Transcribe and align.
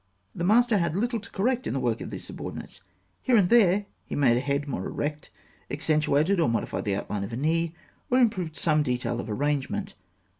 The 0.33 0.43
master 0.43 0.79
had 0.79 0.95
little 0.95 1.19
to 1.19 1.29
correct 1.29 1.67
in 1.67 1.75
the 1.75 1.79
work 1.79 2.01
of 2.01 2.09
these 2.09 2.23
subordinates. 2.23 2.81
Here 3.21 3.35
and 3.37 3.49
there 3.49 3.85
he 4.03 4.15
made 4.15 4.35
a 4.35 4.39
head 4.39 4.67
more 4.67 4.87
erect, 4.87 5.29
accentuated 5.69 6.39
or 6.39 6.49
modified 6.49 6.85
the 6.85 6.95
outline 6.95 7.23
of 7.23 7.33
a 7.33 7.37
knee, 7.37 7.75
or 8.09 8.17
improved 8.17 8.55
some 8.55 8.81
detail 8.81 9.19
of 9.19 9.29
arrangement. 9.29 9.93